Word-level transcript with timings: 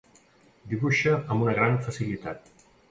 Dibuixa 0.71 1.13
amb 1.21 1.47
una 1.47 1.57
gran 1.61 1.81
facilitat. 1.91 2.53